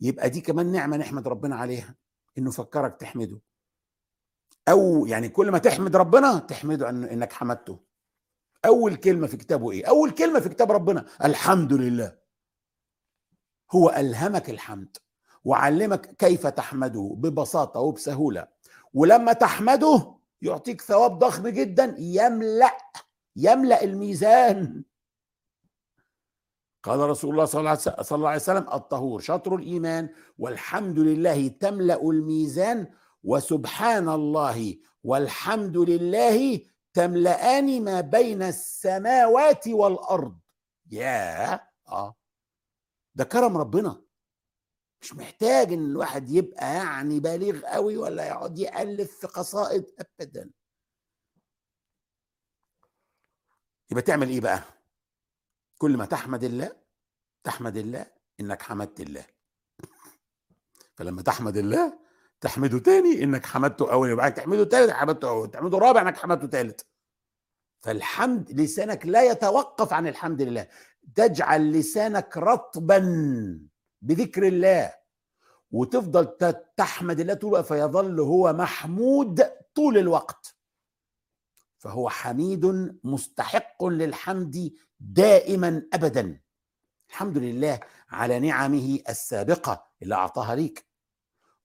[0.00, 1.94] يبقى دي كمان نعمة نحمد ربنا عليها
[2.38, 3.40] إنه فكرك تحمده.
[4.68, 7.80] أو يعني كل ما تحمد ربنا تحمده أن إنك حمدته.
[8.64, 12.16] أول كلمة في كتابه إيه؟ أول كلمة في كتاب ربنا الحمد لله.
[13.72, 14.96] هو ألهمك الحمد
[15.44, 18.48] وعلمك كيف تحمده ببساطة وبسهولة.
[18.94, 22.76] ولما تحمده يعطيك ثواب ضخم جدا يملأ
[23.36, 24.84] يملأ الميزان.
[26.82, 27.60] قال رسول الله صلى
[28.12, 32.90] الله عليه وسلم الطهور شطر الإيمان والحمد لله تملأ الميزان.
[33.24, 36.60] وسبحان الله والحمد لله
[36.92, 40.40] تملأان ما بين السماوات والأرض.
[40.90, 41.54] يا
[41.88, 42.16] آه.
[43.14, 44.02] ده كرم ربنا.
[45.02, 50.50] مش محتاج إن الواحد يبقى يعني بالغ قوي ولا يقعد يألف في قصائد ابدا.
[53.90, 54.62] يبقى تعمل إيه بقى؟
[55.78, 56.76] كل ما تحمد الله
[57.44, 58.06] تحمد الله
[58.40, 59.26] إنك حمدت الله.
[60.96, 62.03] فلما تحمد الله
[62.40, 65.50] تحمده تاني إنك حمدته أول يبقى تحمده تالت حمدته أول.
[65.50, 66.86] تحمده رابع إنك حمدته تالت.
[67.80, 70.68] فالحمد لسانك لا يتوقف عن الحمد لله.
[71.14, 72.98] تجعل لسانك رطبا
[74.02, 74.94] بذكر الله.
[75.70, 76.36] وتفضل
[76.76, 79.42] تحمد الله طول فيظل هو محمود
[79.74, 80.56] طول الوقت.
[81.78, 86.40] فهو حميد مستحق للحمد دائما ابدا.
[87.08, 90.93] الحمد لله على نعمه السابقة اللي أعطاها ليك.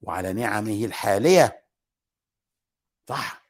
[0.02, 1.66] وعلى نعمه الحالية.
[3.10, 3.50] صح.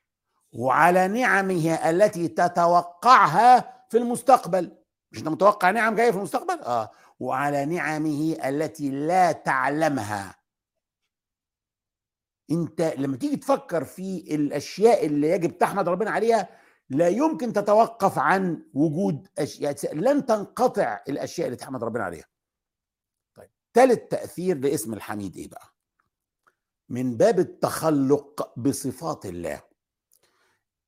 [0.51, 4.77] وعلى نعمه التي تتوقعها في المستقبل.
[5.11, 6.91] مش أنت متوقع نعم جاية في المستقبل؟ آه.
[7.19, 10.35] وعلى نعمه التي لا تعلمها.
[12.51, 16.49] أنت لما تيجي تفكر في الأشياء اللي يجب تحمد ربنا عليها
[16.89, 19.95] لا يمكن تتوقف عن وجود أشياء.
[19.95, 22.25] لن تنقطع الأشياء اللي تحمد ربنا عليها.
[23.35, 25.68] طيب ثالث تأثير لاسم الحميد إيه بقى؟
[26.89, 29.61] من باب التخلق بصفات الله.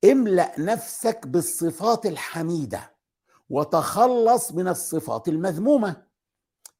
[0.05, 2.95] املأ نفسك بالصفات الحميدة
[3.49, 6.07] وتخلص من الصفات المذمومة.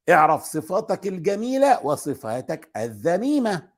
[0.10, 3.72] اعرف صفاتك الجميلة وصفاتك الذميمة.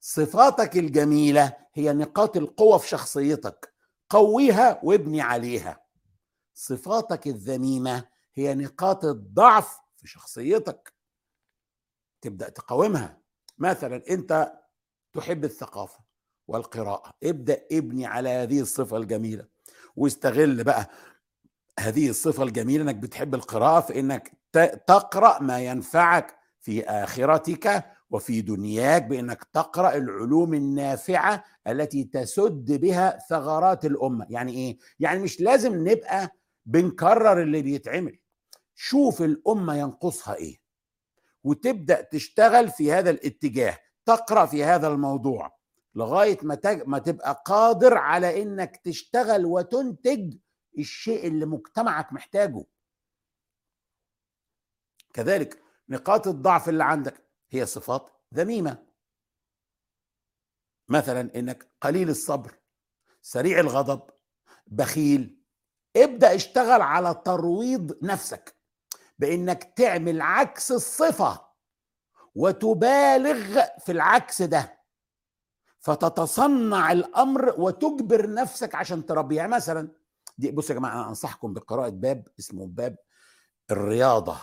[0.00, 3.74] صفاتك الجميلة هي نقاط القوة في شخصيتك.
[4.10, 5.84] قويها وابني عليها.
[6.54, 10.92] صفاتك الذميمة هي نقاط الضعف في شخصيتك.
[12.20, 13.21] تبدأ تقاومها.
[13.58, 14.52] مثلا أنت
[15.12, 15.98] تحب الثقافة
[16.48, 19.46] والقراءة ابدأ ابني على هذه الصفة الجميلة
[19.96, 20.90] واستغل بقى
[21.80, 24.32] هذه الصفة الجميلة إنك بتحب القراءة في إنك
[24.86, 33.84] تقرأ ما ينفعك في آخرتك وفي دنياك بإنك تقرأ العلوم النافعة التي تسد بها ثغرات
[33.84, 34.26] الأمة.
[34.30, 36.30] يعني إيه؟ يعني مش لازم نبقى
[36.66, 38.18] بنكرر اللي بيتعمل.
[38.74, 40.61] شوف الأمة ينقصها إيه.
[41.44, 45.58] وتبدأ تشتغل في هذا الاتجاه تقرأ في هذا الموضوع
[45.94, 46.82] لغاية ما تج...
[46.86, 50.36] ما تبقى قادر على إنك تشتغل وتنتج
[50.78, 52.64] الشيء اللي مجتمعك محتاجه.
[55.14, 58.86] كذلك نقاط الضعف اللي عندك هي صفات ذميمة.
[60.88, 62.58] مثلا إنك قليل الصبر
[63.22, 64.10] سريع الغضب
[64.66, 65.42] بخيل
[65.96, 68.61] ابدأ اشتغل على ترويض نفسك.
[69.22, 71.40] بإنك تعمل عكس الصفة
[72.34, 74.78] وتبالغ في العكس ده.
[75.80, 79.34] فتتصنع الأمر وتجبر نفسك عشان تربي.
[79.34, 79.88] يعني مثلا
[80.38, 82.96] دي بص يا جماعة أنا أنصحكم بقراءة باب اسمه باب
[83.70, 84.36] الرياضة.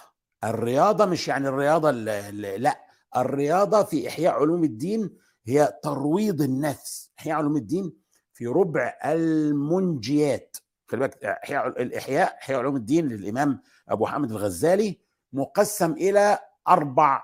[0.44, 2.86] الرياضة مش يعني الرياضة اللي لأ
[3.18, 7.12] الرياضة في إحياء علوم الدين هي ترويض النفس.
[7.20, 7.94] إحياء علوم الدين
[8.34, 10.58] في ربع المنجيات.
[10.88, 15.00] خلي بالك إحياء الاحياء إحياء علوم الدين للإمام أبو حامد الغزالي
[15.34, 17.24] مقسم إلى أربع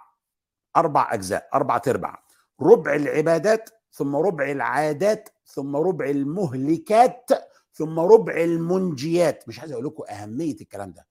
[0.76, 2.24] أربع أجزاء أربع أرباع.
[2.62, 7.30] ربع العبادات ثم ربع العادات ثم ربع المهلكات
[7.74, 9.48] ثم ربع المنجيات.
[9.48, 11.08] مش عايز أقول لكم أهمية الكلام ده.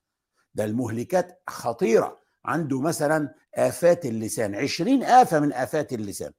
[0.54, 2.18] ده المهلكات خطيرة.
[2.44, 6.32] عنده مثلا آفات اللسان عشرين آفة من آفات اللسان.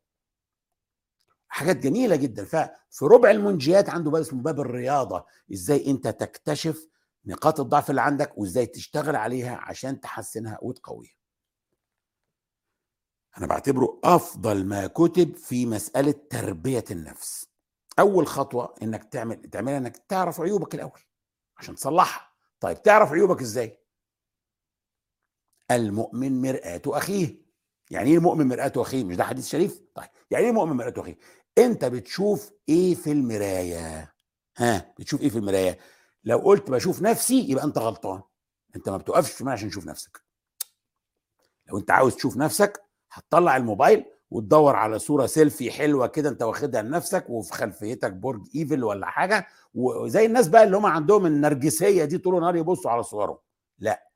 [1.47, 2.45] حاجات جميلة جدا.
[2.45, 5.25] ففي ربع المنجيات عنده باب اسمه باب الرياضة.
[5.53, 6.87] إزاي أنت تكتشف
[7.25, 11.15] نقاط الضعف اللي عندك وإزاي تشتغل عليها عشان تحسنها وتقويها.
[13.37, 17.47] أنا بعتبره أفضل ما كتب في مسألة تربية النفس.
[17.99, 21.01] أول خطوة إنك تعمل تعملها إنك تعرف عيوبك الأول
[21.57, 22.31] عشان تصلحها.
[22.59, 23.79] طيب تعرف عيوبك إزاي؟
[25.71, 27.45] المؤمن مرآة أخيه.
[27.91, 31.17] يعني إيه المؤمن مرآة أخيه؟ مش ده حديث شريف؟ طيب يعني إيه المؤمن مرآة أخيه؟
[31.57, 34.13] أنت بتشوف إيه في المراية؟
[34.57, 35.79] ها؟ بتشوف إيه في المراية؟
[36.25, 38.21] لو قلت بشوف نفسي يبقى أنت غلطان.
[38.75, 40.21] أنت ما بتوقفش في عشان تشوف نفسك.
[41.67, 46.81] لو أنت عاوز تشوف نفسك هتطلع الموبايل وتدور على صورة سيلفي حلوة كده أنت واخدها
[46.81, 49.47] لنفسك وفي خلفيتك برج ايفل ولا حاجة.
[49.73, 53.37] وزي الناس بقى اللي هم عندهم النرجسية دي طول النهار يبصوا على صورهم.
[53.79, 54.09] لا.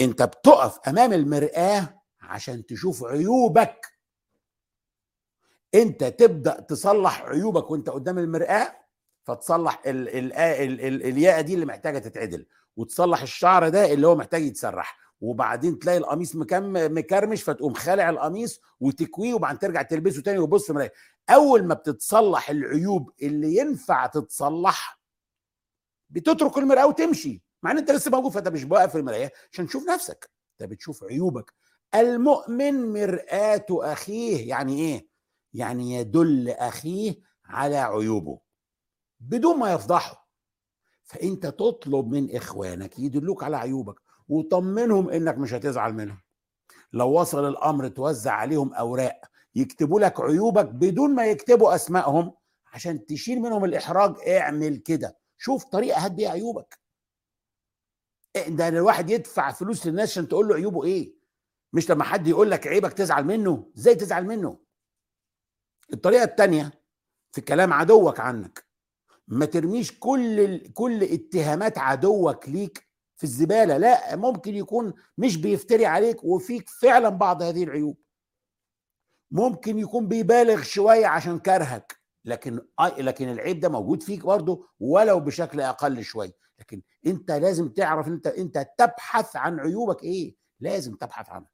[0.00, 3.86] أنت بتقف أمام المرآة عشان تشوف عيوبك.
[5.74, 8.85] أنت تبدأ تصلح عيوبك وأنت قدام المرآة
[9.26, 12.46] فتصلح ال ال ال ال الياقة دي اللي محتاجة تتعدل
[12.76, 18.60] وتصلح الشعر ده اللي هو محتاج يتسرح وبعدين تلاقي القميص مكم مكرمش فتقوم خالع القميص
[18.80, 20.92] وتكويه وبعدين ترجع تلبسه تاني وتبص في المراية.
[21.30, 25.00] أول ما بتتصلح العيوب اللي ينفع تتصلح
[26.10, 29.88] بتترك المراه وتمشي مع إن أنت لسه موجود فأنت مش واقف في المراية عشان تشوف
[29.88, 30.30] نفسك.
[30.60, 31.52] أنت بتشوف عيوبك.
[31.94, 35.08] المؤمن مرآة أخيه يعني إيه؟
[35.54, 37.14] يعني يدل أخيه
[37.44, 38.45] على عيوبه.
[39.20, 40.28] بدون ما يفضحه
[41.04, 46.20] فأنت تطلب من إخوانك يدلوك على عيوبك وطمنهم إنك مش هتزعل منهم.
[46.92, 49.20] لو وصل الأمر توزع عليهم أوراق
[49.54, 52.32] يكتبوا لك عيوبك بدون ما يكتبوا أسمائهم
[52.72, 55.18] عشان تشيل منهم الإحراج اعمل كده.
[55.38, 56.78] شوف طريقة هات بيها عيوبك
[58.48, 61.14] ده الواحد يدفع فلوس للناس عشان تقول له عيوبه إيه؟
[61.72, 63.70] مش لما حد يقول لك عيبك تزعل منه.
[63.78, 64.58] إزاي تزعل منه؟
[65.92, 66.82] الطريقة الثانية
[67.32, 68.65] في كلام عدوك عنك.
[69.28, 73.76] ما ترميش كل كل اتهامات عدوك ليك في الزبالة.
[73.76, 77.96] لا ممكن يكون مش بيفتري عليك وفيك فعلا بعض هذه العيوب.
[79.30, 82.60] ممكن يكون بيبالغ شوية عشان كرهك لكن
[82.98, 86.32] لكن العيب ده موجود فيك برضه ولو بشكل أقل شوية.
[86.58, 91.50] لكن أنت لازم تعرف أنت أنت تبحث عن عيوبك إيه؟ لازم تبحث عنها.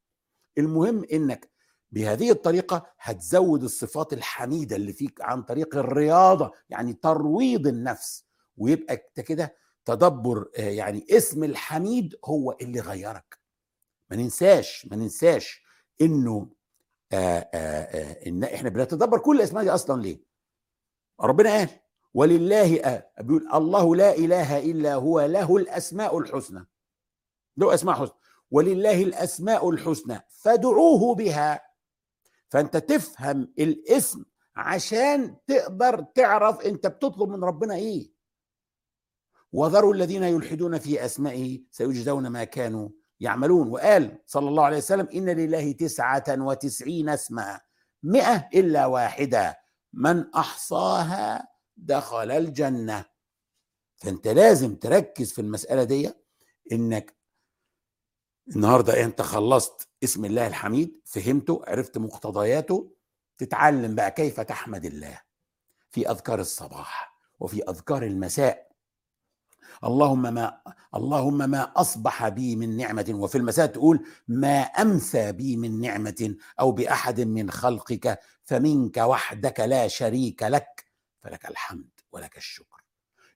[0.58, 1.51] المهم إنك
[1.92, 8.24] بهذه الطريقة هتزود الصفات الحميدة اللي فيك عن طريق الرياضة يعني ترويض النفس
[8.56, 13.38] ويبقى انت كده تدبر يعني اسم الحميد هو اللي غيرك.
[14.10, 15.62] ما ننساش ما ننساش
[16.00, 16.50] إنه
[17.12, 20.22] آآ آآ إن إحنا بنتدبر كل الأسماء دي أصلا ليه؟
[21.20, 21.68] ربنا قال
[22.14, 26.66] ولله بيقول الله لا إله إلا هو له الأسماء الحسنى
[27.56, 28.18] له أسماء حسنى.
[28.50, 31.60] ولله الأسماء الحسنى فادعوه بها
[32.52, 34.24] فأنت تفهم الاسم
[34.56, 38.12] عشان تقدر تعرف أنت بتطلب من ربنا إيه.
[39.52, 42.88] وذروا الذين يلحدون في أسمائه سيجزون ما كانوا
[43.20, 43.68] يعملون.
[43.68, 47.60] وقال صلى الله عليه وسلم إن لله تسعة وتسعين اسما
[48.02, 49.58] مئة إلا واحدة.
[49.92, 53.04] من أحصاها دخل الجنة.
[53.96, 56.10] فأنت لازم تركز في المسألة دي
[56.72, 57.16] إنك
[58.48, 62.92] النهارده انت خلصت اسم الله الحميد فهمته عرفت مقتضياته
[63.38, 65.20] تتعلم بقى كيف تحمد الله
[65.90, 68.72] في أذكار الصباح وفي أذكار المساء.
[69.84, 70.60] اللهم ما
[70.94, 76.72] اللهم ما أصبح بي من نعمة وفي المساء تقول ما أمسى بي من نعمة أو
[76.72, 80.84] بأحد من خلقك فمنك وحدك لا شريك لك
[81.20, 82.84] فلك الحمد ولك الشكر.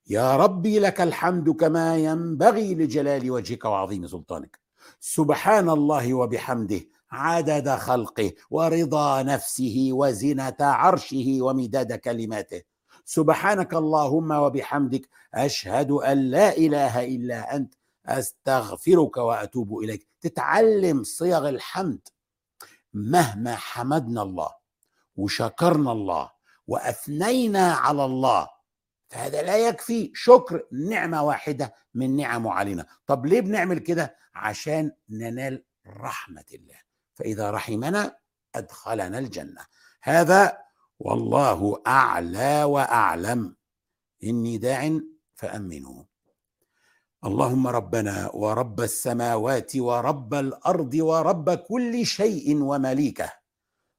[0.07, 4.66] يا ربي لك الحمد كما ينبغي لجلال وجهك وعظيم سلطانك.
[5.01, 6.81] سبحان الله وبحمده
[7.11, 12.63] عدد خلقه ورضا نفسه وزنة عرشه ومداد كلماته.
[13.05, 17.75] سبحانك اللهم وبحمدك أشهد أن لا إله إلا أنت
[18.07, 20.09] أستغفرك وأتوب إليك.
[20.21, 22.09] تتعلم صيغ الحمد.
[22.95, 24.51] مهما حمدنا الله
[25.17, 26.31] وشكرنا الله
[26.67, 28.56] وأثنينا على الله
[29.09, 30.13] فهذا لا يكفي.
[30.15, 32.87] شكر نعمة واحدة من نعمه علينا.
[33.07, 36.79] طب ليه بنعمل كده؟ عشان ننال رحمة الله.
[37.15, 38.19] فإذا رحمنا
[38.55, 39.67] أدخلنا الجنة.
[40.03, 40.59] هذا
[40.99, 43.57] والله أعلى وأعلم.
[44.25, 44.99] إني داع
[45.35, 46.05] فأمنوا
[47.25, 53.33] اللهم ربنا ورب السماوات ورب الأرض ورب كل شيء ومليكه.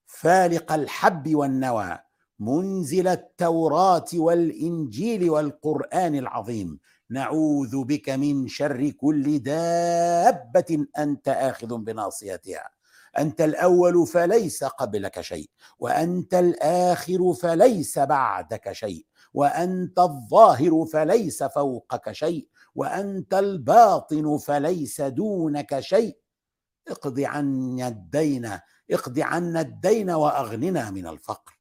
[0.05, 1.99] فالق الحب والنوى.
[2.39, 6.79] منزل التوراة والإنجيل والقرآن العظيم.
[7.09, 12.69] نعوذ بك من شر كل دابة أنت آخذ بناصيتها.
[13.17, 22.47] أنت الأول فليس قبلك شيء وأنت الآخر فليس بعدك شيء وأنت الظاهر فليس فوقك شيء
[22.75, 26.17] وأنت الباطن فليس دونك شيء.
[26.87, 28.59] اقض عنا الدين
[28.91, 31.56] اقض عنا الدين وأغننا من الفقر.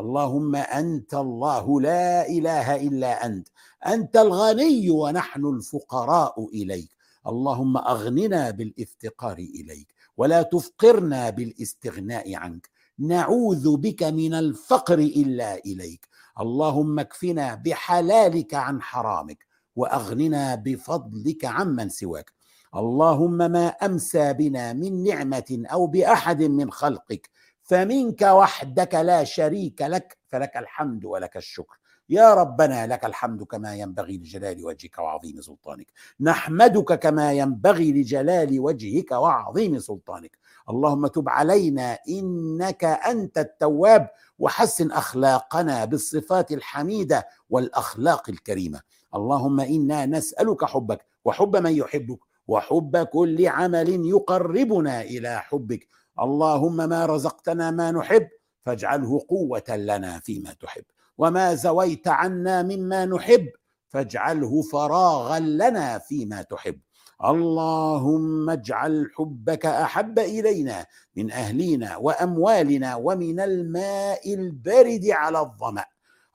[0.00, 3.48] اللهم أنت الله لا إله إلا أنت
[3.86, 6.90] أنت الغني ونحن الفقراء إليك.
[7.26, 12.68] اللهم أغننا بالافتقار إليك ولا تفقرنا بالاستغناء عنك.
[12.98, 16.08] نعوذ بك من الفقر إلا إليك.
[16.40, 19.46] اللهم اكفنا بحلالك عن حرامك
[19.76, 22.32] وأغننا بفضلك عمن سواك.
[22.76, 27.30] اللهم ما أمسى بنا من نعمة أو بأحد من خلقك
[27.70, 31.78] فمنك وحدك لا شريك لك فلك الحمد ولك الشكر.
[32.08, 35.86] يا ربنا لك الحمد كما ينبغي لجلال وجهك وعظيم سلطانك.
[36.20, 40.38] نحمدك كما ينبغي لجلال وجهك وعظيم سلطانك.
[40.70, 44.08] اللهم تب علينا إنك أنت التواب
[44.38, 48.80] وحسن أخلاقنا بالصفات الحميدة والأخلاق الكريمة.
[49.14, 52.18] اللهم إنا نسألك حبك وحب من يحبك
[52.48, 55.88] وحب كل عمل يقربنا إلى حبك.
[56.20, 58.28] اللهم ما رزقتنا ما نحب
[58.66, 60.84] فاجعله قوة لنا فيما تحب.
[61.18, 63.48] وما زويت عنا مما نحب
[63.88, 66.80] فاجعله فراغا لنا فيما تحب.
[67.24, 75.84] اللهم اجعل حبك أحب إلينا من اهلنا وأموالنا ومن الماء البارد على الظمأ.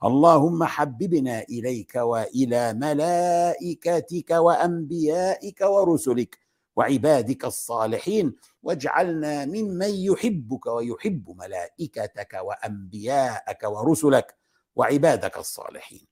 [0.04, 6.38] اللهم حببنا إليك وإلى ملائكتك وأنبيائك ورسلك
[6.76, 8.34] وعبادك الصالحين
[8.66, 14.34] واجعلنا ممن يحبك ويحب ملائكتك وأنبياءك ورسلك
[14.76, 16.06] وعبادك الصالحين.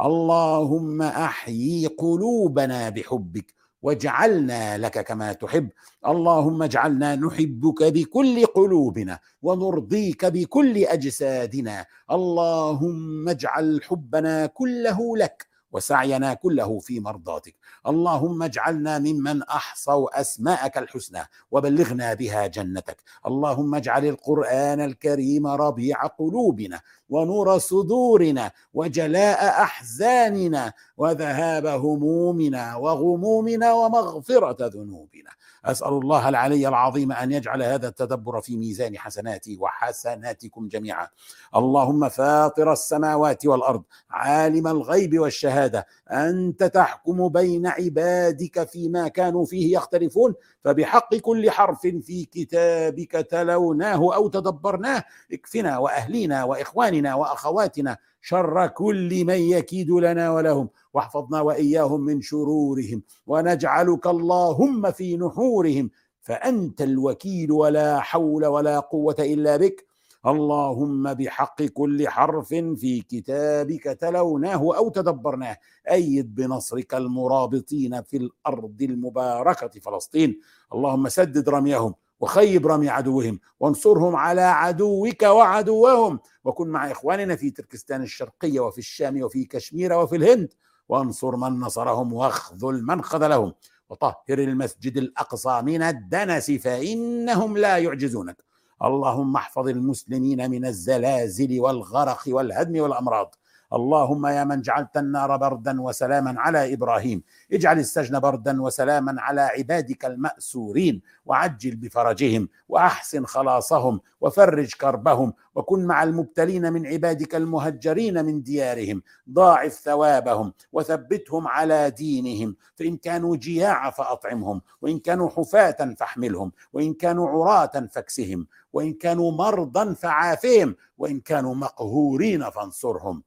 [0.00, 5.68] اللهم أحيي قلوبنا بحبك واجعلنا لك كما تحب.
[6.06, 11.86] اللهم اجعلنا نحبك بكل قلوبنا ونرضيك بكل أجسادنا.
[12.10, 17.54] اللهم اجعل حبنا كله لك وسعينا كله في مرضاتك.
[17.86, 22.96] اللهم اجعلنا ممن أحصوا أسماءك الحسنى وبلغنا بها جنتك.
[23.26, 35.30] اللهم اجعل القرآن الكريم ربيع قلوبنا ونور صدورنا وجلاء أحزاننا وذهاب همومنا وغمومنا ومغفرة ذنوبنا.
[35.64, 41.08] أسأل الله العلي العظيم أن يجعل هذا التدبر في ميزان حسناتي وحسناتكم جميعا.
[41.56, 50.34] اللهم فاطر السماوات والأرض عالم الغيب والشهادة أنت تحكم بين عبادك فيما كانوا فيه يختلفون
[50.64, 55.04] فبحق كل حرف في كتابك تلوناه أو تدبرناه.
[55.32, 60.68] اكفنا وأهلينا وإخواننا وأخواتنا شر كل من يكيد لنا ولهم.
[60.94, 69.56] واحفظنا وإياهم من شرورهم ونجعلك اللهم في نحورهم فأنت الوكيل ولا حول ولا قوة إلا
[69.56, 69.90] بك.
[70.26, 75.56] اللهم بحق كل حرف في كتابك تلوناه أو تدبرناه
[75.90, 80.40] أيد بنصرك المرابطين في الأرض المباركة فلسطين.
[80.74, 86.18] اللهم سدد رميهم وخيب رمي عدوهم وانصرهم على عدوك وعدوهم.
[86.44, 90.52] وكن مع إخواننا في تركستان الشرقية وفي الشام وفي كشمير وفي الهند.
[90.90, 93.52] وانصر من نصرهم واخذل من خذلهم
[93.90, 98.38] وطهر المسجد الأقصى من الدنس فإنهم لا يعجزونك.
[98.84, 103.34] اللهم احفظ المسلمين من الزلازل والغرق والهدم والأمراض.
[103.72, 107.22] اللهم يا من جعلت النار بردا وسلاما على إبراهيم.
[107.52, 111.02] اجعل السجن بردا وسلاما على عبادك المأسورين.
[111.26, 115.32] وعجل بفرجهم وأحسن خلاصهم وفرج كربهم.
[115.54, 119.02] وكن مع المبتلين من عبادك المهجرين من ديارهم.
[119.30, 122.56] ضاعف ثوابهم وثبتهم على دينهم.
[122.76, 124.62] فإن كانوا جياع فأطعمهم.
[124.82, 126.52] وإن كانوا حفاة فاحملهم.
[126.72, 128.46] وإن كانوا عراة فاكسهم.
[128.72, 133.22] وإن كانوا مرضى فعافهم وإن كانوا مقهورين فانصرهم.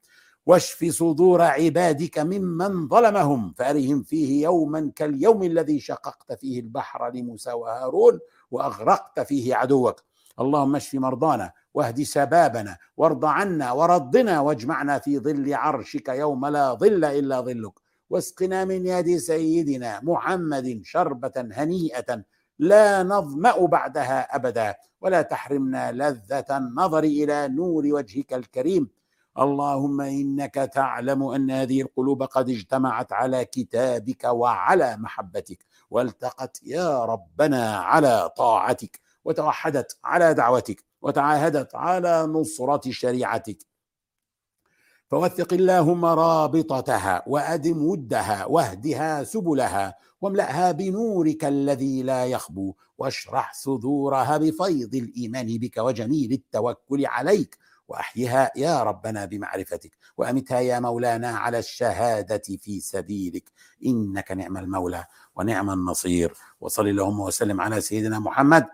[0.45, 8.19] واشف صدور عبادك ممن ظلمهم فأرهم فيه يوما كاليوم الذي شققت فيه البحر لموسى وهارون
[8.51, 10.03] وأغرقت فيه عدوك.
[10.39, 17.05] اللهم اشف مرضانا واهد سبابنا وارض عنا وردنا واجمعنا في ظل عرشك يوم لا ظل
[17.05, 17.73] إلا ظلك.
[18.09, 22.23] واسقنا من يد سيدنا محمد شربة هنيئة
[22.59, 24.75] لا نظمأ بعدها أبدا.
[25.01, 29.02] ولا تحرمنا لذة النظر إلى نور وجهك الكريم.
[29.39, 37.77] اللهم إنك تعلم أن هذه القلوب قد اجتمعت على كتابك وعلى محبتك والتقت يا ربنا
[37.77, 43.57] على طاعتك وتوحدت على دعوتك وتعاهدت على نصرة شريعتك.
[45.07, 54.95] فوثق اللهم رابطتها وأدم ودها واهدها سبلها واملأها بنورك الذي لا يخبو واشرح صدورها بفيض
[54.95, 57.57] الإيمان بك وجميل التوكل عليك.
[57.87, 59.91] وأحيها يا ربنا بمعرفتك.
[60.17, 63.51] وامتها يا مولانا على الشهادة في سبيلك.
[63.85, 65.05] إنك نعم المولى
[65.35, 66.33] ونعم النصير.
[66.59, 68.65] وصل اللهم وسلم على سيدنا محمد.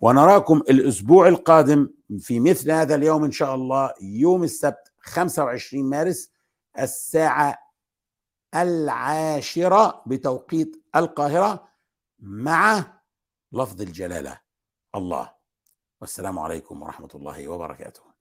[0.00, 1.88] ونراكم الأسبوع القادم
[2.18, 6.30] في مثل هذا اليوم إن شاء الله يوم السبت 25 مارس
[6.78, 7.58] الساعة
[8.54, 11.68] العاشرة بتوقيت القاهرة
[12.18, 12.84] مع
[13.52, 14.40] لفظ الجلالة
[14.94, 15.32] الله.
[16.00, 18.15] والسلام عليكم ورحمة الله وبركاته.